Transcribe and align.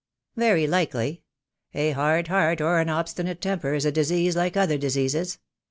"Very 0.35 0.65
likely. 0.65 1.21
A 1.75 1.91
hard 1.91 2.27
heart, 2.27 2.59
or 2.59 2.79
an 2.79 2.89
obstinate 2.89 3.39
temper, 3.39 3.75
is 3.75 3.85
a 3.85 3.91
disease 3.91 4.35
like 4.35 4.57
other 4.57 4.79
diseases. 4.79 5.37